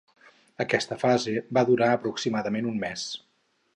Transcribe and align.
Aquesta 0.63 0.97
fase 1.01 1.35
va 1.57 1.65
durar 1.67 1.91
aproximadament 1.99 2.71
un 2.73 2.81
mes. 2.87 3.05